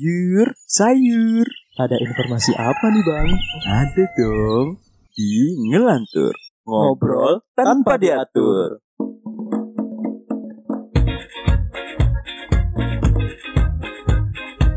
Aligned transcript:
Sayur, 0.00 0.48
sayur. 0.64 1.44
Ada 1.76 1.92
informasi 2.00 2.56
apa 2.56 2.88
nih 2.88 3.04
bang? 3.04 3.28
Ada 3.68 4.04
dong. 4.16 4.80
Di 5.12 5.60
Ngelantur. 5.68 6.32
Ngobrol 6.64 7.44
tanpa 7.52 8.00
diatur. 8.00 8.80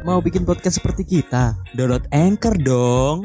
Mau 0.03 0.19
bikin 0.19 0.43
podcast 0.43 0.83
seperti 0.83 1.07
kita? 1.07 1.55
Download 1.71 2.03
Anchor 2.11 2.59
dong. 2.59 3.23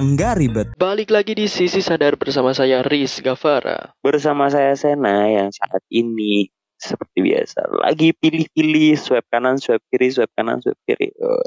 Enggak 0.00 0.40
ribet. 0.40 0.72
Balik 0.80 1.12
lagi 1.12 1.36
di 1.36 1.44
Sisi 1.44 1.84
Sadar 1.84 2.16
bersama 2.16 2.56
saya 2.56 2.80
Riz 2.80 3.20
Gavara. 3.20 3.92
Bersama 4.00 4.48
saya 4.48 4.72
Sena 4.80 5.28
yang 5.28 5.52
saat 5.52 5.84
ini 5.92 6.48
seperti 6.84 7.24
biasa. 7.24 7.64
Lagi 7.80 8.12
pilih-pilih 8.12 9.00
swipe 9.00 9.24
kanan 9.32 9.56
swipe 9.56 9.80
kiri 9.88 10.12
swipe 10.12 10.30
kanan 10.36 10.60
swipe 10.60 10.76
kiri. 10.84 11.08
Oh. 11.24 11.40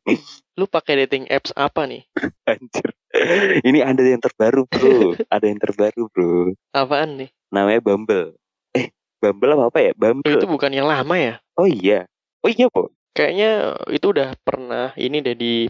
Lu 0.58 0.64
pakai 0.64 1.04
dating 1.04 1.28
apps 1.28 1.52
apa 1.52 1.84
nih? 1.84 2.08
anjir. 2.48 2.88
Ini 3.68 3.84
ada 3.84 4.00
yang 4.00 4.22
terbaru 4.22 4.64
bro. 4.64 5.12
Ada 5.34 5.44
yang 5.50 5.60
terbaru 5.60 6.08
bro. 6.08 6.56
Apaan 6.72 7.20
nih? 7.20 7.30
namanya 7.50 7.82
Bumble. 7.82 8.38
Eh 8.72 8.94
Bumble 9.18 9.52
apa 9.58 9.64
apa 9.68 9.78
ya? 9.82 9.92
Bumble. 9.92 10.38
Itu 10.38 10.46
bukan 10.48 10.70
yang 10.72 10.88
lama 10.88 11.14
ya? 11.18 11.34
oh 11.60 11.68
iya. 11.68 12.06
Oh 12.40 12.48
iya 12.48 12.72
po 12.72 12.88
Kayaknya 13.12 13.76
itu 13.90 14.06
udah 14.14 14.38
pernah 14.40 14.94
ini 14.96 15.20
deh 15.20 15.34
di 15.34 15.66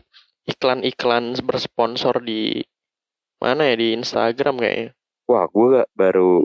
iklan-iklan 0.46 1.34
bersponsor 1.40 2.20
di 2.20 2.60
mana 3.40 3.66
ya? 3.72 3.74
Di 3.74 3.96
Instagram 3.96 4.60
kayaknya. 4.60 4.90
wah 5.30 5.46
gue 5.46 5.86
baru 5.94 6.42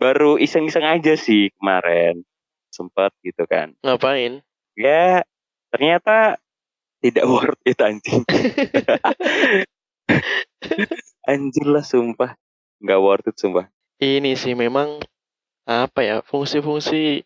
baru 0.00 0.40
iseng-iseng 0.40 0.88
aja 0.88 1.12
sih 1.20 1.52
kemarin. 1.60 2.24
Sempat 2.72 3.12
gitu 3.20 3.44
kan. 3.44 3.76
Ngapain? 3.84 4.40
ya 4.80 5.20
ternyata 5.68 6.40
tidak 7.04 7.24
worth 7.32 7.60
it 7.68 7.80
anjing. 7.84 8.24
Anjir 11.30 11.66
lah 11.68 11.84
sumpah. 11.84 12.32
Nggak 12.80 13.00
worth 13.00 13.28
it 13.28 13.36
sumpah. 13.36 13.68
Ini 14.00 14.32
sih 14.40 14.56
memang 14.56 15.04
apa 15.68 16.00
ya 16.00 16.16
fungsi-fungsi 16.24 17.20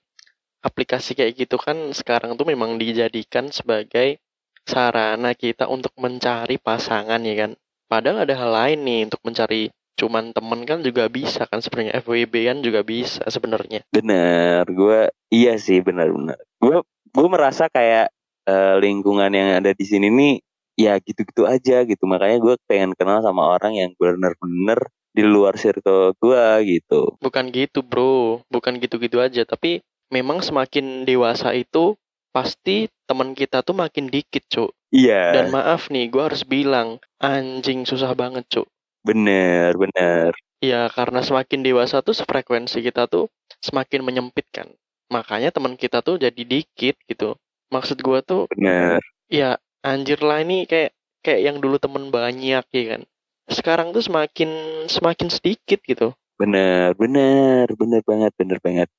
aplikasi 0.60 1.14
kayak 1.14 1.46
gitu 1.46 1.56
kan 1.56 1.94
sekarang 1.94 2.34
tuh 2.34 2.44
memang 2.44 2.76
dijadikan 2.76 3.48
sebagai 3.54 4.18
sarana 4.66 5.32
kita 5.36 5.70
untuk 5.70 5.94
mencari 5.94 6.58
pasangan 6.58 7.22
ya 7.22 7.34
kan. 7.46 7.50
Padahal 7.86 8.26
ada 8.26 8.34
hal 8.34 8.50
lain 8.50 8.78
nih 8.82 9.00
untuk 9.06 9.22
mencari 9.22 9.70
cuman 9.94 10.34
temen 10.34 10.60
kan 10.66 10.82
juga 10.82 11.06
bisa 11.06 11.46
kan 11.46 11.62
sebenarnya 11.62 12.02
FWB 12.02 12.34
kan 12.50 12.58
juga 12.62 12.80
bisa 12.82 13.22
sebenarnya. 13.30 13.86
bener 13.94 14.66
gue 14.66 15.00
iya 15.30 15.54
sih 15.58 15.78
benar-benar 15.80 16.38
gue 16.58 16.82
gue 17.14 17.28
merasa 17.30 17.70
kayak 17.70 18.10
eh, 18.44 18.74
lingkungan 18.82 19.30
yang 19.30 19.62
ada 19.62 19.70
di 19.70 19.84
sini 19.86 20.10
nih 20.10 20.34
ya 20.74 20.98
gitu-gitu 20.98 21.46
aja 21.46 21.86
gitu 21.86 22.02
makanya 22.10 22.42
gue 22.42 22.54
pengen 22.66 22.92
kenal 22.98 23.22
sama 23.22 23.46
orang 23.54 23.78
yang 23.78 23.90
bener-bener 23.94 24.82
di 25.14 25.22
luar 25.22 25.54
circle 25.54 26.10
gue 26.18 26.44
gitu 26.66 27.14
Bukan 27.22 27.54
gitu 27.54 27.86
bro, 27.86 28.42
bukan 28.50 28.82
gitu-gitu 28.82 29.22
aja. 29.22 29.46
Tapi 29.46 29.78
memang 30.10 30.42
semakin 30.42 31.06
dewasa 31.06 31.54
itu 31.54 31.94
pasti 32.34 32.90
teman 33.06 33.30
kita 33.38 33.62
tuh 33.62 33.78
makin 33.78 34.10
dikit 34.10 34.42
cuk. 34.50 34.74
iya 34.90 35.30
Dan 35.30 35.54
maaf 35.54 35.86
nih, 35.86 36.10
gue 36.10 36.18
harus 36.18 36.42
bilang 36.42 36.98
anjing 37.22 37.86
susah 37.86 38.10
banget 38.18 38.42
cuk. 38.50 38.66
Bener 39.04 39.76
bener 39.76 40.32
Ya 40.64 40.88
karena 40.88 41.20
semakin 41.20 41.60
dewasa 41.60 42.00
tuh 42.00 42.16
frekuensi 42.24 42.80
kita 42.80 43.04
tuh 43.04 43.28
semakin 43.60 44.00
menyempit 44.00 44.48
kan. 44.48 44.72
Makanya 45.12 45.52
teman 45.52 45.76
kita 45.76 46.00
tuh 46.00 46.16
jadi 46.16 46.40
dikit 46.40 46.96
gitu. 47.04 47.36
Maksud 47.68 48.00
gue 48.00 48.18
tuh 48.24 48.48
bener 48.48 48.96
ya 49.28 49.60
anjir 49.84 50.24
lah 50.24 50.40
ini 50.40 50.64
kayak 50.64 50.96
kayak 51.20 51.40
yang 51.52 51.56
dulu 51.60 51.76
temen 51.76 52.08
banyak 52.08 52.64
ya 52.64 52.84
kan. 52.96 53.02
Sekarang 53.44 53.92
tuh 53.92 54.00
semakin 54.00 54.50
semakin 54.88 55.28
sedikit 55.28 55.84
gitu. 55.84 56.16
bener 56.34 56.98
bener 56.98 57.70
bener 57.78 58.02
banget 58.02 58.34
bener 58.34 58.58
banget 58.58 58.90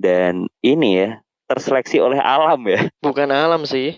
dan 0.00 0.48
ini 0.64 1.04
ya 1.04 1.10
terseleksi 1.48 1.96
oleh 1.98 2.20
alam 2.20 2.60
ya 2.68 2.86
Bukan 3.06 3.32
alam 3.32 3.64
sih. 3.64 3.96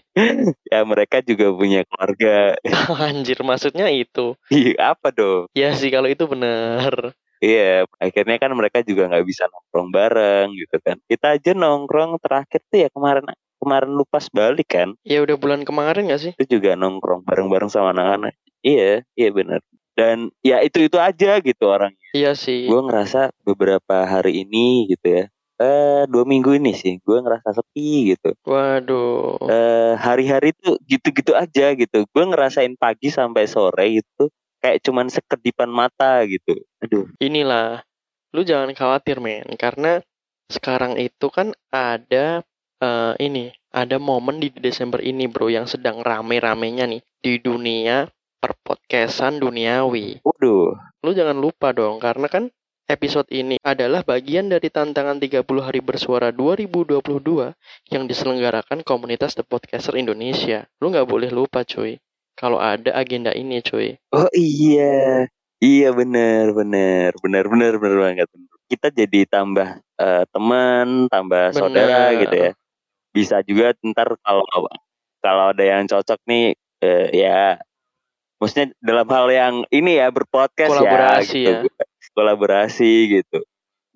ya 0.71 0.81
mereka 0.87 1.19
juga 1.21 1.51
punya 1.51 1.83
keluarga 1.85 2.55
Anjir 3.11 3.43
maksudnya 3.43 3.91
itu. 3.91 4.39
Iya, 4.49 4.95
apa 4.95 5.11
dong 5.11 5.51
Ya 5.53 5.75
sih 5.75 5.91
kalau 5.91 6.07
itu 6.07 6.25
benar. 6.31 7.13
Iya, 7.41 7.89
akhirnya 7.97 8.37
kan 8.37 8.53
mereka 8.53 8.85
juga 8.85 9.09
nggak 9.09 9.25
bisa 9.25 9.49
nongkrong 9.49 9.89
bareng 9.91 10.53
gitu 10.61 10.77
kan. 10.85 11.01
Kita 11.09 11.41
aja 11.41 11.57
nongkrong 11.57 12.21
terakhir 12.21 12.61
tuh 12.69 12.85
ya 12.85 12.89
kemarin 12.93 13.25
kemarin 13.57 13.91
lupas 13.97 14.29
balik 14.29 14.69
kan. 14.77 14.93
Ya 15.09 15.25
udah 15.25 15.41
bulan 15.41 15.65
kemarin 15.65 16.09
gak 16.09 16.21
sih? 16.21 16.33
Itu 16.37 16.61
juga 16.61 16.77
nongkrong 16.77 17.25
bareng-bareng 17.25 17.73
sama 17.73 17.97
anak-anak. 17.97 18.37
Iya, 18.61 19.05
iya 19.17 19.29
benar. 19.33 19.61
Dan 19.97 20.29
ya 20.45 20.61
itu 20.61 20.85
itu 20.85 20.97
aja 21.01 21.41
gitu 21.41 21.65
orangnya. 21.65 22.09
Iya 22.13 22.33
sih. 22.37 22.69
Gue 22.69 22.81
ngerasa 22.85 23.33
beberapa 23.45 24.05
hari 24.05 24.45
ini 24.45 24.89
gitu 24.93 25.07
ya. 25.09 25.25
Eh 25.61 26.09
dua 26.09 26.25
minggu 26.25 26.57
ini 26.57 26.73
sih, 26.73 26.97
gue 27.05 27.19
ngerasa 27.21 27.53
sepi 27.53 28.17
gitu. 28.17 28.33
Waduh. 28.49 29.45
Eh 29.45 29.93
hari-hari 30.01 30.57
tuh 30.57 30.81
gitu-gitu 30.89 31.37
aja 31.37 31.77
gitu. 31.77 32.09
Gue 32.09 32.25
ngerasain 32.25 32.73
pagi 32.81 33.13
sampai 33.13 33.45
sore 33.45 34.01
gitu 34.01 34.33
kayak 34.61 34.85
cuman 34.85 35.09
sekedipan 35.09 35.73
mata 35.73 36.23
gitu. 36.29 36.55
Aduh, 36.85 37.09
Inilah. 37.19 37.83
Lu 38.37 38.45
jangan 38.47 38.71
khawatir 38.77 39.19
men. 39.19 39.49
Karena 39.57 39.99
sekarang 40.53 41.01
itu 41.01 41.33
kan 41.33 41.57
ada 41.73 42.45
eh, 42.79 43.15
ini. 43.19 43.51
Ada 43.71 44.03
momen 44.03 44.43
di 44.43 44.53
Desember 44.53 45.01
ini 45.01 45.27
bro. 45.27 45.49
Yang 45.49 45.79
sedang 45.79 46.05
rame-ramenya 46.05 46.87
nih. 46.87 47.03
Di 47.21 47.41
dunia 47.41 48.07
perpodcastan 48.41 49.41
duniawi. 49.41 50.25
waduh. 50.25 50.77
Lu 51.05 51.11
jangan 51.17 51.37
lupa 51.41 51.73
dong. 51.73 51.99
Karena 51.99 52.29
kan 52.29 52.53
episode 52.91 53.31
ini 53.31 53.57
adalah 53.63 54.03
bagian 54.03 54.51
dari 54.51 54.67
tantangan 54.67 55.23
30 55.23 55.47
hari 55.63 55.79
bersuara 55.79 56.35
2022 56.35 56.99
yang 57.95 58.05
diselenggarakan 58.11 58.83
komunitas 58.83 59.39
The 59.39 59.47
Podcaster 59.47 59.95
Indonesia. 59.95 60.67
Lu 60.83 60.91
nggak 60.91 61.07
boleh 61.07 61.31
lupa 61.31 61.63
cuy. 61.63 62.03
Kalau 62.35 62.59
ada 62.59 62.91
agenda 62.99 63.31
ini 63.31 63.63
cuy. 63.63 63.95
Oh 64.11 64.27
iya, 64.35 65.31
iya 65.63 65.89
bener 65.95 66.51
bener 66.51 67.15
bener 67.23 67.45
bener 67.47 67.73
bener 67.79 67.99
banget. 68.03 68.29
Kita 68.67 68.91
jadi 68.91 69.27
tambah 69.31 69.79
eh, 70.01 70.25
teman, 70.35 71.07
tambah 71.07 71.55
saudara 71.55 72.11
Bener. 72.11 72.21
gitu 72.27 72.37
ya. 72.37 72.53
Bisa 73.15 73.37
juga 73.47 73.75
ntar 73.87 74.19
kalau 74.23 74.47
kalau 75.21 75.53
ada 75.53 75.63
yang 75.63 75.85
cocok 75.85 76.19
nih, 76.25 76.57
eh, 76.81 77.07
ya, 77.13 77.61
maksudnya 78.41 78.73
dalam 78.81 79.05
hal 79.13 79.27
yang 79.29 79.55
ini 79.69 80.01
ya 80.01 80.09
berpodcast 80.09 80.73
Kolaborasi 80.73 81.41
ya, 81.45 81.61
gitu. 81.69 81.69
Kolaborasi 82.15 83.21
gitu. 83.21 83.43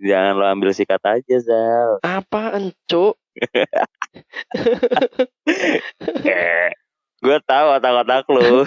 Jangan 0.01 0.35
lo 0.35 0.45
ambil 0.51 0.75
sikat 0.75 0.99
aja 1.07 1.37
Zal. 1.39 2.03
Apaan 2.03 2.75
cuk? 2.91 3.15
gue 7.25 7.39
tahu 7.47 7.67
otak-otak 7.79 8.27
lu. 8.29 8.67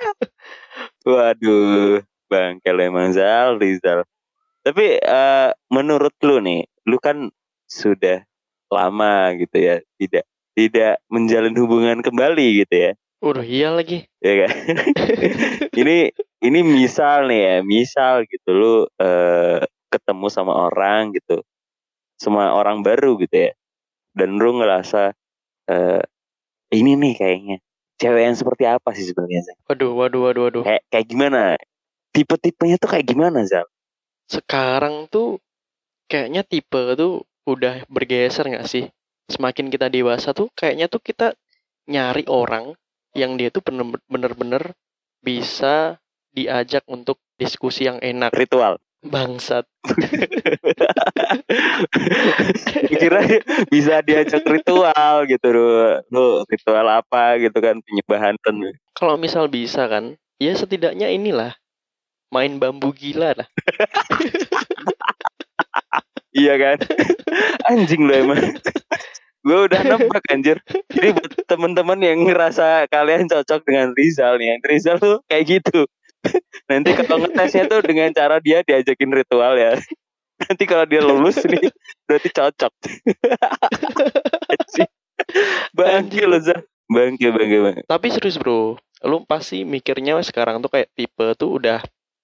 Waduh, 1.08 2.02
bang 2.26 2.58
emang 2.64 3.12
Zal, 3.12 3.60
Rizal. 3.60 4.08
Tapi 4.62 4.98
eh, 4.98 5.50
menurut 5.68 6.14
lu 6.22 6.40
nih, 6.40 6.64
lu 6.88 6.96
kan 6.98 7.28
sudah 7.68 8.24
lama 8.72 9.36
gitu 9.36 9.58
ya, 9.58 9.76
tidak 10.00 10.24
tidak 10.52 11.00
menjalin 11.08 11.56
hubungan 11.56 12.04
kembali 12.04 12.64
gitu 12.64 12.74
ya, 12.88 12.92
Udah 13.22 13.46
iya 13.46 13.70
lagi. 13.70 14.02
ya 14.18 14.34
kan? 14.44 14.50
ini 15.80 16.10
ini 16.42 16.58
misal 16.66 17.30
nih 17.30 17.40
ya, 17.46 17.56
misal 17.62 18.26
gitu 18.26 18.50
lu 18.50 18.74
eh, 18.98 19.62
ketemu 19.94 20.26
sama 20.26 20.66
orang 20.66 21.14
gitu, 21.14 21.46
sama 22.18 22.50
orang 22.50 22.82
baru 22.82 23.14
gitu 23.22 23.46
ya, 23.46 23.50
dan 24.18 24.34
lu 24.42 24.58
ngerasa 24.58 25.14
eh, 25.70 26.02
ini 26.74 26.98
nih 26.98 27.14
kayaknya 27.14 27.56
cewek 28.02 28.22
yang 28.26 28.34
seperti 28.34 28.64
apa 28.66 28.90
sih 28.90 29.06
sebenarnya? 29.06 29.54
Waduh, 29.70 29.94
waduh, 29.94 30.20
waduh, 30.26 30.42
waduh. 30.50 30.62
kayak 30.66 30.82
kayak 30.90 31.06
gimana 31.06 31.54
tipe-tipenya 32.10 32.76
tuh 32.82 32.90
kayak 32.90 33.06
gimana 33.06 33.46
Zal? 33.46 33.70
Sekarang 34.26 35.06
tuh 35.06 35.38
kayaknya 36.10 36.42
tipe 36.42 36.98
tuh 36.98 37.22
udah 37.46 37.86
bergeser 37.86 38.50
nggak 38.50 38.66
sih? 38.66 38.90
Semakin 39.30 39.70
kita 39.70 39.86
dewasa 39.86 40.34
tuh 40.34 40.50
kayaknya 40.58 40.90
tuh 40.90 40.98
kita 40.98 41.38
nyari 41.86 42.26
orang 42.26 42.74
yang 43.12 43.36
dia 43.36 43.52
tuh 43.52 43.60
bener- 43.64 44.00
bener-bener 44.08 44.72
bisa 45.22 46.00
diajak 46.32 46.82
untuk 46.88 47.20
diskusi 47.36 47.84
yang 47.86 48.00
enak. 48.00 48.32
ritual 48.32 48.80
Bangsat. 49.02 49.66
kira 53.02 53.18
bisa 53.66 53.98
diajak 54.06 54.46
ritual 54.46 55.26
gitu 55.26 55.46
lu 55.50 55.66
lu 56.14 56.46
ritual 56.46 56.86
apa 56.86 57.34
gitu 57.42 57.58
kan 57.58 57.82
penyembahan 57.82 58.38
Kalau 58.94 59.18
misal 59.18 59.50
bisa 59.50 59.90
kan, 59.90 60.14
ya 60.38 60.54
setidaknya 60.54 61.10
inilah 61.10 61.58
main 62.30 62.62
bambu 62.62 62.94
gila 62.94 63.34
lah. 63.36 63.48
Iya 66.32 66.56
kan? 66.56 66.78
Anjing 67.68 68.08
lo 68.08 68.14
emang. 68.16 68.40
gue 69.42 69.58
udah 69.68 69.80
nebak 69.82 70.24
anjir. 70.30 70.58
Jadi 70.90 71.08
buat 71.18 71.32
teman-teman 71.50 71.98
yang 71.98 72.22
ngerasa 72.22 72.86
kalian 72.86 73.26
cocok 73.26 73.66
dengan 73.66 73.90
Rizal 73.92 74.38
nih, 74.38 74.58
Rizal 74.62 74.96
tuh 75.02 75.18
kayak 75.26 75.60
gitu. 75.60 75.86
Nanti 76.70 76.94
kalau 76.94 77.26
ngetesnya 77.26 77.66
tuh 77.66 77.82
dengan 77.82 78.14
cara 78.14 78.38
dia 78.38 78.62
diajakin 78.62 79.10
ritual 79.10 79.58
ya. 79.58 79.74
Nanti 80.42 80.64
kalau 80.66 80.86
dia 80.86 81.02
lulus 81.02 81.38
nih 81.42 81.70
berarti 82.06 82.28
cocok. 82.30 82.72
bangke 85.74 86.22
lo 86.26 86.38
Zal. 86.42 86.62
Bangke 86.90 87.30
bangke 87.30 87.58
bangke. 87.62 87.82
Tapi 87.86 88.06
serius 88.10 88.38
bro, 88.38 88.78
lu 89.06 89.16
pasti 89.26 89.62
mikirnya 89.66 90.18
sekarang 90.22 90.62
tuh 90.62 90.70
kayak 90.70 90.90
tipe 90.94 91.26
tuh 91.38 91.62
udah 91.62 91.82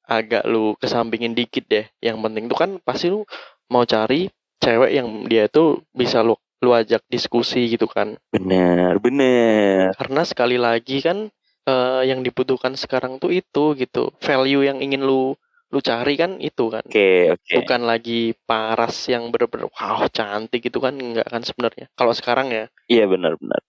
agak 0.09 0.47
lu 0.47 0.75
kesampingin 0.79 1.35
dikit 1.35 1.67
deh. 1.67 1.87
Yang 2.03 2.19
penting 2.23 2.45
tuh 2.51 2.59
kan 2.59 2.71
pasti 2.83 3.11
lu 3.11 3.23
mau 3.71 3.87
cari 3.87 4.31
cewek 4.59 4.91
yang 4.95 5.09
dia 5.31 5.47
tuh 5.47 5.87
bisa 5.95 6.23
lu 6.23 6.35
lu 6.59 6.75
ajak 6.75 7.07
diskusi 7.07 7.71
gitu 7.71 7.87
kan. 7.87 8.19
Bener 8.35 8.99
bener. 8.99 9.95
Karena 9.95 10.23
sekali 10.27 10.59
lagi 10.59 10.99
kan 10.99 11.31
eh, 11.67 12.03
yang 12.07 12.27
dibutuhkan 12.27 12.75
sekarang 12.75 13.23
tuh 13.23 13.31
itu 13.31 13.79
gitu. 13.79 14.11
Value 14.19 14.67
yang 14.67 14.83
ingin 14.83 15.07
lu 15.07 15.39
lu 15.69 15.79
cari 15.85 16.17
kan 16.17 16.41
itu 16.41 16.73
kan. 16.73 16.83
Oke 16.83 17.29
oke. 17.37 17.53
Bukan 17.63 17.85
lagi 17.85 18.33
paras 18.49 19.05
yang 19.13 19.29
bener-bener 19.29 19.69
wow 19.69 20.09
cantik 20.09 20.65
gitu 20.65 20.81
kan 20.81 20.97
enggak 20.97 21.29
kan 21.29 21.45
sebenarnya. 21.45 21.87
Kalau 21.93 22.17
sekarang 22.17 22.49
ya. 22.49 22.65
Iya 22.89 23.05
benar 23.05 23.37
benar. 23.37 23.61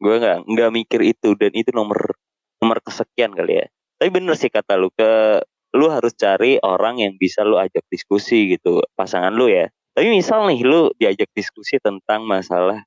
Gue 0.00 0.14
nggak 0.16 0.38
nggak 0.46 0.70
mikir 0.72 1.00
itu 1.04 1.34
dan 1.36 1.52
itu 1.52 1.74
nomor 1.74 2.14
nomor 2.62 2.78
kesekian 2.80 3.34
kali 3.34 3.60
ya. 3.60 3.66
Tapi 4.00 4.08
bener 4.14 4.38
sih 4.38 4.48
kata 4.48 4.78
lu 4.78 4.88
ke 4.94 5.42
lu 5.74 5.90
harus 5.90 6.14
cari 6.14 6.58
orang 6.62 7.02
yang 7.02 7.14
bisa 7.18 7.42
lu 7.42 7.58
ajak 7.58 7.82
diskusi 7.90 8.54
gitu 8.54 8.80
pasangan 8.94 9.34
lu 9.34 9.50
ya. 9.50 9.66
Tapi 9.94 10.06
misal 10.10 10.46
nih 10.46 10.60
lu 10.62 10.90
diajak 10.96 11.30
diskusi 11.34 11.76
tentang 11.82 12.22
masalah 12.24 12.82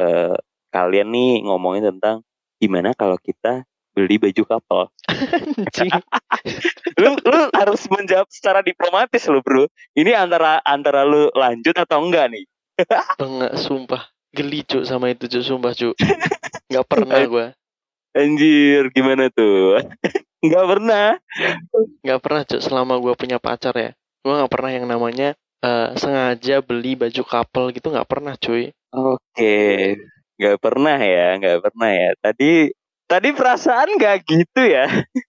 eh, 0.00 0.36
kalian 0.72 1.08
nih 1.12 1.44
ngomongin 1.44 1.94
tentang 1.94 2.24
gimana 2.60 2.96
kalau 2.96 3.16
kita 3.20 3.64
beli 3.96 4.20
baju. 4.20 4.60
Anjing. 4.60 5.88
lu 7.00 7.16
lu 7.16 7.40
harus 7.56 7.88
menjawab 7.88 8.28
secara 8.28 8.60
diplomatis 8.60 9.24
lu 9.32 9.40
bro. 9.40 9.64
Ini 9.96 10.12
antara 10.12 10.60
antara 10.60 11.08
lu 11.08 11.32
lanjut 11.32 11.72
atau 11.72 12.04
enggak 12.04 12.28
nih? 12.28 12.44
Enggak 13.24 13.56
sumpah. 13.56 14.04
Geli 14.36 14.60
cuk 14.68 14.84
sama 14.84 15.08
itu 15.08 15.32
cuk 15.32 15.40
sumpah 15.40 15.72
cuk. 15.72 15.96
Nggak 16.68 16.84
pernah 16.84 17.20
gua. 17.32 17.46
Anjir 18.12 18.92
gimana 18.92 19.32
tuh? 19.32 19.80
Enggak 20.44 20.64
pernah. 20.68 21.08
nggak 22.04 22.20
pernah 22.20 22.42
cuk 22.44 22.60
selama 22.60 23.00
gue 23.00 23.12
punya 23.16 23.40
pacar 23.40 23.72
ya 23.76 23.90
gue 24.26 24.34
nggak 24.34 24.50
pernah 24.50 24.70
yang 24.74 24.86
namanya 24.90 25.38
eh, 25.66 25.88
sengaja 25.98 26.62
beli 26.62 26.94
baju 26.94 27.22
couple 27.26 27.74
gitu 27.74 27.90
nggak 27.90 28.06
pernah 28.06 28.38
cuy 28.38 28.70
Oke, 28.96 29.98
nggak 30.38 30.56
pernah 30.56 30.96
ya, 30.96 31.36
nggak 31.36 31.58
pernah 31.60 31.90
ya. 31.92 32.10
Tadi 32.16 32.72
tadi 33.04 33.28
perasaan 33.34 33.98
nggak 33.98 34.16
gitu 34.24 34.60
ya? 34.64 34.86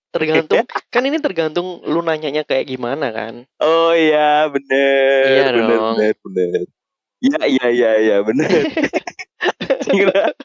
tergantung 0.07 0.63
kan 0.93 1.03
ini 1.03 1.17
tergantung 1.19 1.83
lu 1.85 1.99
nanyanya 2.01 2.41
kayak 2.41 2.65
gimana 2.65 3.11
kan 3.13 3.43
Oh 3.59 3.91
iya, 3.93 4.47
bener, 4.49 5.25
Iya 5.29 5.45
bener, 5.53 5.77
dong. 5.77 5.95
bener, 5.99 6.13
bener. 6.23 6.59
Iya, 7.17 7.41
iya, 7.49 7.65
iya, 7.73 7.91
iya, 7.97 8.17
bener. 8.21 8.49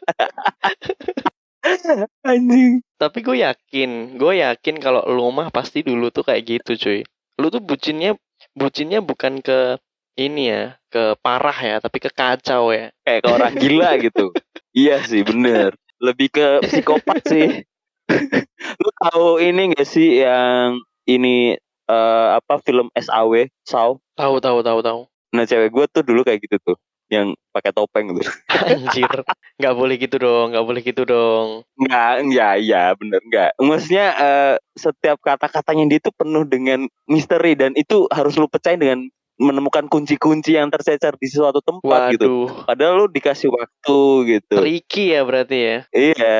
Anjing. 2.26 2.82
tapi 2.98 3.18
gue 3.22 3.38
yakin 3.42 4.18
gue 4.18 4.32
yakin 4.42 4.76
kalau 4.82 5.02
lu 5.06 5.30
mah 5.30 5.50
pasti 5.54 5.86
dulu 5.86 6.10
tuh 6.10 6.26
kayak 6.26 6.42
gitu 6.58 6.74
cuy 6.74 7.00
lu 7.38 7.46
tuh 7.48 7.62
bucinnya 7.62 8.18
bucinnya 8.52 9.00
bukan 9.00 9.40
ke 9.40 9.80
ini 10.20 10.52
ya 10.52 10.76
ke 10.92 11.16
parah 11.24 11.56
ya 11.56 11.76
tapi 11.80 11.98
ke 12.00 12.12
kacau 12.12 12.68
ya 12.72 12.92
Kayak 13.02 13.20
ke 13.24 13.28
orang 13.28 13.52
gila 13.56 13.90
gitu. 14.00 14.26
Iya 14.72 15.04
sih, 15.04 15.20
bener. 15.20 15.76
Lebih 16.00 16.32
ke 16.32 16.46
psikopat 16.64 17.20
sih. 17.28 17.60
Lu 18.80 18.88
tahu 18.96 19.36
ini 19.36 19.76
gak 19.76 19.84
sih 19.84 20.24
yang 20.24 20.80
ini 21.04 21.60
eh, 21.92 22.28
apa 22.32 22.56
film 22.64 22.88
SAW, 22.96 23.52
Saw? 23.68 24.00
tahu 24.16 24.40
tahu 24.40 24.64
tahu 24.64 24.80
tahu 24.80 25.00
Nah 25.36 25.44
cewek 25.44 25.68
gue 25.72 25.84
tuh 25.92 26.02
dulu 26.04 26.24
kayak 26.24 26.40
gitu 26.44 26.56
tuh, 26.64 26.76
yang 27.12 27.36
pakai 27.52 27.76
topeng 27.76 28.08
gitu. 28.16 28.24
anjir 28.72 29.12
nggak 29.60 29.74
boleh 29.76 29.96
gitu 30.00 30.16
dong 30.16 30.56
nggak 30.56 30.64
boleh 30.64 30.80
gitu 30.80 31.02
dong 31.04 31.60
Enggak, 31.76 32.24
ya, 32.32 32.48
ya 32.56 32.84
bener 32.96 33.20
enggak. 33.20 33.50
Maksudnya 33.60 34.06
eh, 34.16 34.54
setiap 34.72 35.20
kata-katanya 35.20 35.84
dia 35.92 35.98
itu 36.00 36.10
penuh 36.14 36.48
dengan 36.48 36.88
misteri 37.04 37.52
dan 37.52 37.76
itu 37.76 38.08
harus 38.08 38.38
lu 38.40 38.48
percaya 38.48 38.80
dengan 38.80 39.12
menemukan 39.36 39.90
kunci-kunci 39.90 40.54
yang 40.54 40.70
tercecer 40.70 41.18
di 41.18 41.28
suatu 41.28 41.58
tempat 41.60 42.14
gitu. 42.14 42.46
waduh 42.46 42.68
Padahal 42.68 42.94
lu 43.02 43.06
dikasih 43.10 43.50
waktu 43.50 43.98
gitu. 44.38 44.54
tricky 44.62 45.12
ya 45.12 45.20
berarti 45.26 45.56
ya 45.58 45.76
Iya. 45.92 46.36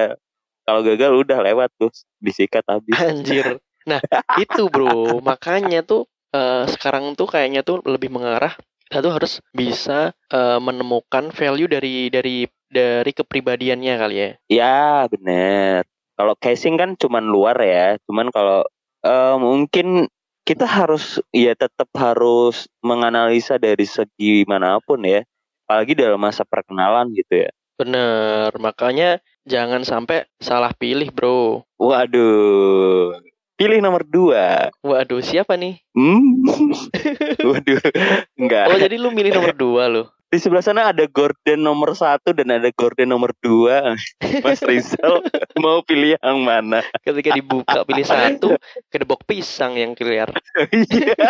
Kalau 0.62 0.80
gagal 0.86 1.10
udah 1.26 1.42
lewat 1.42 1.74
tuh, 1.74 1.90
disikat 2.22 2.62
habis. 2.70 2.94
Anjir. 2.94 3.58
Nah, 3.82 3.98
itu 4.42 4.70
bro, 4.70 5.18
makanya 5.18 5.82
tuh 5.82 6.06
eh, 6.30 6.64
sekarang 6.70 7.18
tuh 7.18 7.26
kayaknya 7.26 7.66
tuh 7.66 7.82
lebih 7.82 8.14
mengarah 8.14 8.54
kita 8.92 9.08
tuh 9.08 9.16
harus 9.16 9.40
bisa 9.56 10.12
eh, 10.28 10.60
menemukan 10.60 11.32
value 11.32 11.64
dari 11.64 12.12
dari 12.12 12.44
dari 12.68 13.12
kepribadiannya 13.16 13.94
kali 13.96 14.16
ya. 14.20 14.30
Ya, 14.52 14.84
bener. 15.08 15.88
Kalau 16.12 16.36
casing 16.36 16.76
kan 16.76 16.92
cuman 17.00 17.24
luar 17.24 17.56
ya. 17.64 17.96
Cuman 18.04 18.28
kalau 18.28 18.60
eh, 19.00 19.36
mungkin 19.40 20.12
kita 20.44 20.68
harus 20.68 21.24
ya 21.32 21.56
tetap 21.56 21.88
harus 21.96 22.68
menganalisa 22.84 23.56
dari 23.56 23.88
segi 23.88 24.44
mana 24.44 24.76
pun 24.84 25.00
ya. 25.08 25.24
Apalagi 25.64 25.96
dalam 25.96 26.20
masa 26.20 26.44
perkenalan 26.44 27.16
gitu 27.16 27.48
ya. 27.48 27.50
Bener, 27.80 28.52
makanya 28.60 29.24
jangan 29.48 29.88
sampai 29.88 30.28
salah 30.36 30.76
pilih 30.76 31.08
bro. 31.08 31.64
Waduh. 31.80 33.16
Pilih 33.56 33.84
nomor 33.84 34.02
dua. 34.08 34.72
Waduh, 34.80 35.20
siapa 35.20 35.60
nih? 35.60 35.76
Hmm. 35.92 36.40
Waduh. 37.52 37.80
Enggak. 38.40 38.64
Oh, 38.72 38.80
jadi 38.80 38.96
lu 38.96 39.12
milih 39.12 39.36
nomor 39.36 39.54
dua 39.54 39.84
lo. 39.92 40.04
Di 40.32 40.40
sebelah 40.40 40.64
sana 40.64 40.88
ada 40.88 41.04
Gordon 41.04 41.60
nomor 41.60 41.92
satu 41.92 42.32
dan 42.32 42.56
ada 42.56 42.72
Gordon 42.72 43.12
nomor 43.12 43.36
dua. 43.44 43.92
Mas 44.40 44.64
Rizal 44.64 45.20
mau 45.62 45.84
pilih 45.84 46.16
yang 46.16 46.40
mana? 46.40 46.80
Ketika 47.04 47.36
dibuka 47.36 47.84
pilih 47.84 48.08
satu, 48.08 48.56
kedebok 48.88 49.28
pisang 49.28 49.76
yang 49.76 49.92
keluar. 49.92 50.32
Iya. 50.72 51.12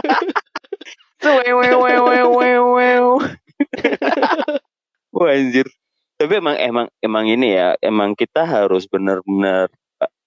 Wah 5.19 5.35
anjir. 5.35 5.67
Tapi 6.23 6.39
emang 6.39 6.55
emang 6.55 6.87
emang 7.03 7.25
ini 7.27 7.59
ya, 7.59 7.75
emang 7.83 8.15
kita 8.15 8.47
harus 8.47 8.87
benar-benar 8.87 9.67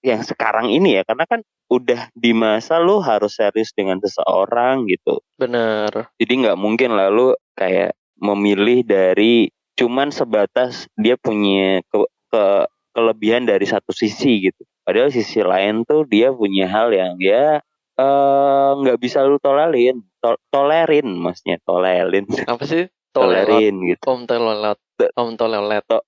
yang 0.06 0.22
sekarang 0.22 0.70
ini 0.70 1.00
ya, 1.00 1.02
karena 1.02 1.26
kan 1.26 1.40
udah 1.66 2.14
di 2.14 2.30
masa 2.30 2.78
lu 2.78 3.02
harus 3.02 3.34
serius 3.34 3.74
dengan 3.74 3.98
seseorang 3.98 4.86
gitu. 4.86 5.18
Bener. 5.34 5.90
Jadi 6.16 6.32
nggak 6.46 6.58
mungkin 6.58 6.94
lalu 6.94 7.34
kayak 7.58 7.98
memilih 8.22 8.86
dari 8.86 9.50
cuman 9.76 10.08
sebatas 10.14 10.86
dia 10.96 11.18
punya 11.18 11.82
ke, 11.90 11.98
ke- 12.32 12.68
kelebihan 12.96 13.44
dari 13.44 13.66
satu 13.68 13.92
sisi 13.92 14.48
gitu. 14.48 14.62
Padahal 14.86 15.10
sisi 15.12 15.42
lain 15.44 15.84
tuh 15.84 16.06
dia 16.08 16.32
punya 16.32 16.64
hal 16.70 16.88
yang 16.94 17.18
ya 17.20 17.60
eh, 17.98 18.70
nggak 18.80 18.96
bisa 19.02 19.26
lu 19.26 19.36
tolerin, 19.42 20.00
To- 20.22 20.40
tolerin 20.48 21.12
maksudnya 21.18 21.58
tolerin, 21.66 22.24
Apa 22.48 22.64
sih? 22.64 22.88
Tolerin 23.12 23.82
gitu. 23.88 24.00
Om 24.06 24.24
tolelat. 24.28 24.78
Om 25.16 25.30
tolelat. 25.36 25.84
Tot. 25.88 26.04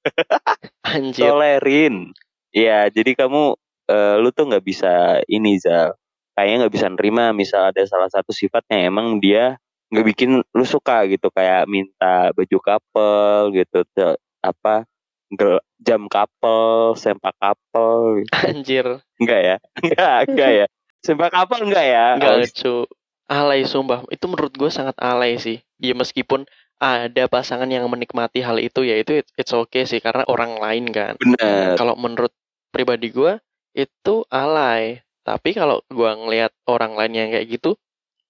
Anjir. 0.96 1.22
tolerin. 1.22 2.10
Ya, 2.50 2.90
jadi 2.90 3.14
kamu 3.14 3.54
eh, 3.90 4.14
lu 4.18 4.34
tuh 4.34 4.50
nggak 4.50 4.64
bisa 4.64 5.22
ini 5.30 5.58
Zal. 5.62 5.94
Kayaknya 6.34 6.56
nggak 6.66 6.74
bisa 6.74 6.86
nerima 6.90 7.24
misal 7.36 7.70
ada 7.70 7.82
salah 7.84 8.10
satu 8.10 8.30
sifatnya 8.34 8.88
emang 8.88 9.20
dia 9.22 9.60
nggak 9.90 10.06
bikin 10.14 10.30
lu 10.40 10.64
suka 10.64 11.02
gitu 11.10 11.28
kayak 11.34 11.66
minta 11.66 12.30
baju 12.30 12.58
couple 12.62 13.58
gitu 13.58 13.82
te- 13.90 14.18
apa 14.40 14.86
jam 15.80 16.10
couple, 16.10 16.98
sempak 16.98 17.34
couple. 17.38 18.22
gitu. 18.22 18.32
Anjir. 18.34 18.86
Enggak 19.20 19.40
ya? 19.40 19.56
Enggak, 19.80 20.18
enggak 20.26 20.50
ya. 20.50 20.66
Sempak 21.00 21.30
couple 21.32 21.62
enggak 21.64 21.86
ya? 21.86 22.06
Enggak 22.18 22.34
lucu. 22.44 22.76
Alay 23.30 23.62
sumpah. 23.62 24.02
Itu 24.10 24.26
menurut 24.26 24.52
gue 24.58 24.70
sangat 24.74 24.98
alay 24.98 25.38
sih. 25.38 25.62
Ya 25.78 25.94
meskipun 25.94 26.50
ada 26.80 27.28
pasangan 27.28 27.68
yang 27.68 27.84
menikmati 27.92 28.40
hal 28.40 28.56
itu 28.56 28.82
ya 28.88 28.96
itu 28.96 29.20
it- 29.20 29.30
it's 29.36 29.52
okay 29.52 29.84
sih 29.84 30.00
karena 30.00 30.24
orang 30.26 30.56
lain 30.56 30.88
kan. 30.88 31.12
Bener. 31.20 31.76
Kalau 31.76 31.94
menurut 31.94 32.32
pribadi 32.72 33.12
gue 33.12 33.36
itu 33.76 34.24
alay. 34.32 35.04
Tapi 35.20 35.52
kalau 35.52 35.84
gua 35.92 36.16
ngelihat 36.16 36.50
orang 36.66 36.96
lain 36.96 37.12
yang 37.12 37.28
kayak 37.30 37.46
gitu 37.46 37.76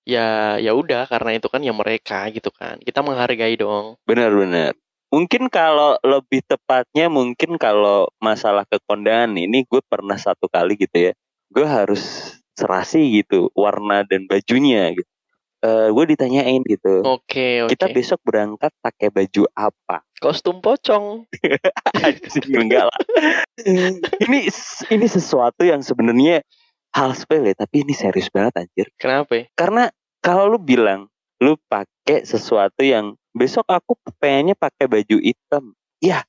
ya 0.02 0.58
ya 0.58 0.74
udah 0.74 1.06
karena 1.06 1.38
itu 1.38 1.46
kan 1.46 1.62
ya 1.62 1.70
mereka 1.70 2.26
gitu 2.34 2.50
kan. 2.50 2.82
Kita 2.82 3.00
menghargai 3.00 3.54
dong. 3.54 3.94
Benar-benar. 4.04 4.74
Mungkin 5.10 5.50
kalau 5.50 5.98
lebih 6.02 6.42
tepatnya 6.46 7.10
mungkin 7.10 7.58
kalau 7.58 8.10
masalah 8.22 8.66
kekondangan 8.66 9.34
ini 9.38 9.66
gue 9.66 9.82
pernah 9.86 10.18
satu 10.18 10.50
kali 10.50 10.74
gitu 10.78 11.10
ya. 11.10 11.12
Gue 11.50 11.66
harus 11.66 12.34
serasi 12.58 13.22
gitu 13.22 13.48
warna 13.54 14.02
dan 14.06 14.26
bajunya 14.26 14.90
gitu. 14.94 15.08
Eh 15.60 15.88
gue 15.92 16.04
ditanyain 16.16 16.62
gitu. 16.64 17.04
Oke, 17.04 17.68
oke. 17.68 17.76
Kita 17.76 17.92
besok 17.92 18.20
berangkat 18.24 18.72
pakai 18.80 19.12
baju 19.12 19.44
apa? 19.52 20.00
Kostum 20.16 20.64
pocong. 20.64 21.28
Anjing 22.04 22.56
enggak 22.56 22.88
lah. 22.88 23.00
ini 24.24 24.48
ini 24.88 25.06
sesuatu 25.06 25.60
yang 25.64 25.84
sebenarnya 25.84 26.40
hal 26.96 27.12
sepele 27.14 27.52
tapi 27.52 27.84
ini 27.84 27.92
serius 27.92 28.32
banget 28.32 28.66
anjir. 28.66 28.88
Kenapa? 28.96 29.32
ya? 29.36 29.44
Karena 29.52 29.84
kalau 30.24 30.48
lu 30.48 30.58
bilang 30.58 31.12
lu 31.40 31.56
pakai 31.68 32.24
sesuatu 32.24 32.80
yang 32.84 33.16
besok 33.36 33.68
aku 33.68 33.96
pengennya 34.18 34.56
pakai 34.56 34.88
baju 34.88 35.16
hitam. 35.20 35.76
Ya, 36.00 36.24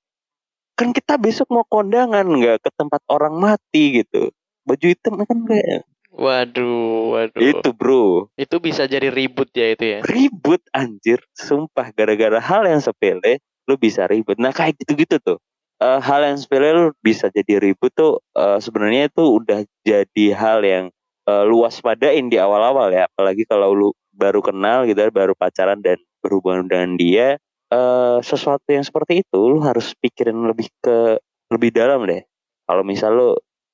kan 0.76 0.92
kita 0.92 1.16
besok 1.16 1.48
mau 1.52 1.64
kondangan 1.64 2.28
nggak 2.28 2.64
ke 2.64 2.70
tempat 2.76 3.02
orang 3.08 3.36
mati 3.40 4.04
gitu. 4.04 4.32
Baju 4.68 4.86
hitam 4.86 5.24
kan 5.24 5.40
kayak 5.48 5.88
Waduh, 6.12 7.16
waduh. 7.16 7.40
itu 7.40 7.70
bro. 7.72 8.28
Itu 8.36 8.60
bisa 8.60 8.84
jadi 8.84 9.08
ribut 9.08 9.48
ya 9.56 9.72
itu 9.72 9.86
ya. 9.88 10.00
ribut 10.04 10.60
anjir. 10.76 11.24
Sumpah 11.32 11.96
gara-gara 11.96 12.38
hal 12.44 12.68
yang 12.68 12.84
sepele 12.84 13.40
lu 13.66 13.80
bisa 13.80 14.12
ribut. 14.12 14.36
Nah 14.36 14.52
kayak 14.52 14.76
gitu-gitu 14.84 15.24
tuh. 15.24 15.40
Eh, 15.82 16.00
hal 16.04 16.22
yang 16.28 16.38
sepele 16.38 16.76
lu 16.76 16.86
bisa 17.00 17.32
jadi 17.32 17.64
ribut 17.64 17.96
tuh 17.96 18.20
eh, 18.36 18.60
sebenarnya 18.60 19.08
itu 19.08 19.24
udah 19.24 19.64
jadi 19.88 20.26
hal 20.36 20.60
yang 20.68 20.86
eh, 21.26 21.44
lu 21.48 21.64
waspadain 21.64 22.28
di 22.28 22.36
awal-awal 22.36 22.92
ya. 22.92 23.08
Apalagi 23.08 23.48
kalau 23.48 23.72
lu 23.72 23.90
baru 24.12 24.44
kenal 24.44 24.84
gitu 24.86 25.00
baru 25.16 25.32
pacaran 25.32 25.80
dan 25.80 25.98
berhubungan 26.20 26.68
dengan 26.68 26.92
dia 27.00 27.28
eh 27.72 28.20
sesuatu 28.20 28.68
yang 28.68 28.84
seperti 28.84 29.24
itu 29.24 29.40
lu 29.40 29.64
harus 29.64 29.96
pikirin 29.96 30.36
lebih 30.44 30.68
ke 30.84 31.16
lebih 31.48 31.72
dalam 31.72 32.04
deh. 32.04 32.20
Kalau 32.68 32.84
misal 32.84 33.16
lu 33.16 33.30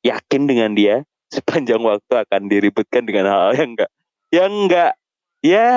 yakin 0.06 0.46
dengan 0.46 0.77
dia 0.77 1.01
sepanjang 1.36 1.81
waktu 1.84 2.13
akan 2.13 2.41
diributkan 2.48 3.03
dengan 3.03 3.27
hal-hal 3.27 3.53
yang 3.55 3.69
enggak 3.75 3.91
yang 4.31 4.51
enggak 4.51 4.91
ya 5.43 5.69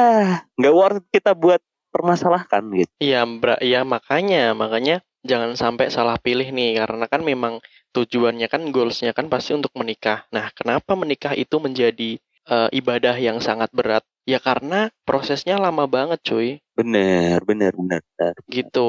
nggak 0.58 0.74
worth 0.74 1.06
kita 1.10 1.34
buat 1.34 1.60
permasalahkan 1.90 2.62
gitu 2.74 2.92
Iya, 3.02 3.26
ya 3.60 3.82
makanya, 3.82 4.54
makanya 4.54 5.02
jangan 5.26 5.52
sampai 5.58 5.92
salah 5.92 6.16
pilih 6.16 6.48
nih 6.48 6.80
karena 6.80 7.04
kan 7.10 7.20
memang 7.20 7.60
tujuannya 7.92 8.46
kan 8.46 8.70
goalsnya 8.70 9.12
kan 9.12 9.26
pasti 9.26 9.52
untuk 9.52 9.74
menikah. 9.76 10.24
Nah, 10.32 10.48
kenapa 10.54 10.94
menikah 10.94 11.34
itu 11.34 11.58
menjadi 11.58 12.16
eh, 12.46 12.68
ibadah 12.72 13.18
yang 13.18 13.42
sangat 13.42 13.68
berat? 13.74 14.06
Ya 14.24 14.38
karena 14.38 14.94
prosesnya 15.02 15.58
lama 15.58 15.90
banget, 15.90 16.22
cuy. 16.22 16.62
bener 16.78 17.44
bener 17.44 17.76
bener 17.76 18.00
bener. 18.16 18.34
Gitu. 18.48 18.88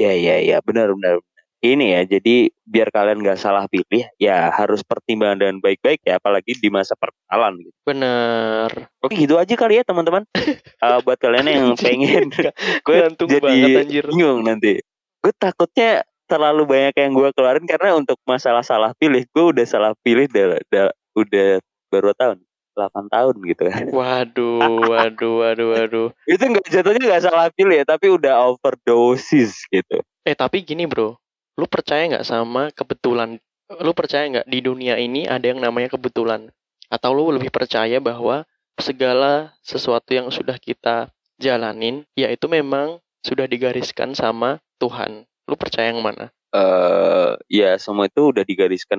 ya 0.00 0.10
ya 0.16 0.42
ya 0.42 0.58
benar 0.64 0.90
benar. 0.90 1.22
Ini 1.60 1.92
ya 1.92 2.08
jadi 2.08 2.48
biar 2.64 2.88
kalian 2.88 3.20
nggak 3.20 3.36
salah 3.36 3.68
pilih 3.68 4.08
ya 4.16 4.48
harus 4.48 4.80
pertimbangan 4.80 5.36
dengan 5.38 5.56
baik-baik 5.60 6.00
ya 6.02 6.16
apalagi 6.16 6.56
di 6.56 6.68
masa 6.68 6.96
perkenalan 6.96 7.60
gitu. 7.60 7.76
Bener. 7.84 8.70
oke 8.98 9.12
gitu 9.12 9.36
aja 9.36 9.54
kali 9.54 9.76
ya 9.76 9.84
teman-teman 9.84 10.24
Eh, 10.80 10.98
buat 11.04 11.18
kalian 11.20 11.46
yang 11.46 11.66
pengen 11.76 12.32
gue 12.86 12.96
Gantung 12.96 13.28
banget 13.28 13.44
jadi 13.44 13.72
anjir. 13.84 14.04
bingung 14.08 14.40
nanti 14.40 14.80
gue 15.20 15.32
takutnya 15.36 16.00
terlalu 16.24 16.62
banyak 16.64 16.94
yang 16.96 17.12
gue 17.12 17.28
keluarin 17.34 17.66
karena 17.68 17.92
untuk 17.92 18.16
masalah 18.24 18.64
salah 18.64 18.96
pilih 18.96 19.26
gue 19.26 19.44
udah 19.52 19.66
salah 19.68 19.92
pilih 20.00 20.24
udah, 20.26 20.56
udah, 20.64 20.84
udah 21.12 21.48
baru 21.90 22.14
tahun 22.14 22.38
8 22.72 23.12
tahun 23.12 23.34
gitu 23.44 23.62
kan 23.66 23.84
Waduh, 23.92 24.80
waduh, 24.80 25.32
waduh, 25.44 25.68
waduh. 25.76 26.08
itu 26.24 26.40
nggak 26.40 26.64
jatuhnya 26.70 27.02
nggak 27.04 27.24
salah 27.26 27.52
pilih 27.52 27.76
ya 27.76 27.84
tapi 27.84 28.08
udah 28.08 28.48
overdosis 28.48 29.68
gitu 29.68 30.00
Eh, 30.20 30.36
tapi 30.36 30.60
gini, 30.60 30.84
Bro. 30.84 31.16
Lu 31.60 31.68
percaya 31.68 32.08
nggak 32.08 32.24
sama 32.24 32.72
kebetulan? 32.72 33.36
Lu 33.84 33.92
percaya 33.92 34.24
nggak 34.24 34.48
di 34.48 34.64
dunia 34.64 34.96
ini 34.96 35.28
ada 35.28 35.44
yang 35.44 35.60
namanya 35.60 35.92
kebetulan? 35.92 36.48
Atau 36.88 37.12
lu 37.12 37.28
lebih 37.36 37.52
percaya 37.52 38.00
bahwa 38.00 38.48
segala 38.80 39.52
sesuatu 39.60 40.16
yang 40.16 40.32
sudah 40.32 40.56
kita 40.56 41.12
jalanin, 41.36 42.08
yaitu 42.16 42.48
memang 42.48 42.96
sudah 43.20 43.44
digariskan 43.44 44.16
sama 44.16 44.56
Tuhan. 44.80 45.28
Lu 45.44 45.54
percaya 45.60 45.92
yang 45.92 46.00
mana? 46.00 46.32
eh 46.50 47.38
ya 47.46 47.78
semua 47.78 48.10
itu 48.10 48.34
udah 48.34 48.42
digariskan 48.42 48.98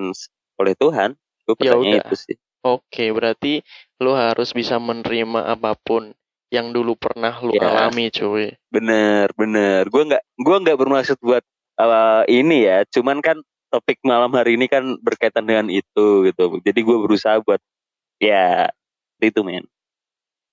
oleh 0.55 0.71
Tuhan. 0.77 1.17
Gue 1.43 1.55
Ya 1.59 1.75
percaya 1.75 1.81
udah. 1.83 2.03
itu 2.07 2.15
sih. 2.15 2.37
Oke, 2.63 3.09
berarti 3.11 3.65
lu 3.99 4.13
harus 4.15 4.53
bisa 4.53 4.77
menerima 4.79 5.49
apa 5.49 5.73
pun 5.75 6.13
yang 6.47 6.71
dulu 6.71 6.95
pernah 6.95 7.35
lu 7.43 7.51
Ya. 7.51 7.67
alami, 7.67 8.07
cuy. 8.07 8.55
Bener, 8.71 9.35
bener. 9.35 9.83
Gue 9.91 10.03
nggak, 10.07 10.23
gue 10.23 10.57
nggak 10.63 10.77
bermaksud 10.79 11.17
buat 11.19 11.43
eh, 11.89 12.23
ini 12.29 12.67
ya. 12.67 12.85
Cuman 12.89 13.23
kan 13.23 13.41
topik 13.71 14.03
malam 14.03 14.29
hari 14.35 14.59
ini 14.59 14.67
kan 14.67 14.99
berkaitan 14.99 15.47
dengan 15.47 15.71
itu 15.71 16.27
gitu. 16.27 16.59
Jadi 16.61 16.79
gue 16.83 16.97
berusaha 16.99 17.39
buat 17.41 17.63
ya 18.19 18.69
itu 19.23 19.41
men. 19.41 19.65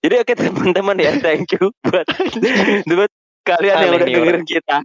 Jadi 0.00 0.14
oke 0.22 0.32
teman-teman 0.40 0.96
ya, 1.02 1.12
thank 1.18 1.50
you 1.58 1.74
buat 1.82 2.06
buat 2.88 3.12
kalian 3.42 3.76
yang 3.76 3.92
udah 3.98 4.08
dengerin 4.08 4.46
kita. 4.46 4.78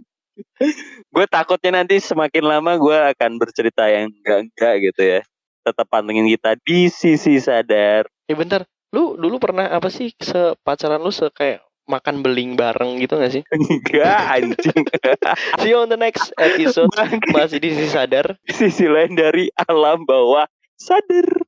gue 1.14 1.26
takutnya 1.30 1.78
nanti 1.78 2.02
semakin 2.02 2.42
lama 2.42 2.74
gue 2.74 2.98
akan 3.14 3.38
bercerita 3.38 3.86
yang 3.86 4.10
enggak-enggak 4.10 4.74
gitu 4.90 5.02
ya. 5.02 5.20
Tetap 5.62 5.86
pantengin 5.86 6.26
kita 6.26 6.58
di 6.60 6.90
sisi 6.90 7.38
sadar. 7.38 8.10
Eh 8.26 8.34
bentar, 8.34 8.66
lu 8.90 9.14
dulu 9.14 9.38
pernah 9.38 9.70
apa 9.70 9.88
sih 9.88 10.10
sepacaran 10.18 10.98
lu 10.98 11.14
se 11.14 11.30
kayak 11.30 11.63
makan 11.84 12.24
beling 12.24 12.56
bareng 12.56 12.96
gitu 13.00 13.20
gak 13.20 13.32
sih? 13.32 13.42
Enggak 13.52 14.40
anjing. 14.40 14.82
See 15.60 15.70
you 15.72 15.78
on 15.80 15.92
the 15.92 16.00
next 16.00 16.32
episode. 16.40 16.88
Bang, 16.96 17.20
Masih 17.30 17.60
di 17.60 17.76
sisi 17.76 17.92
sadar. 17.92 18.36
sisi 18.48 18.88
lain 18.88 19.12
dari 19.14 19.52
alam 19.68 20.08
bawah 20.08 20.48
sadar. 20.76 21.44